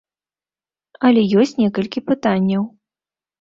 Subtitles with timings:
[1.09, 2.63] Але ёсць некалькі пытанняў.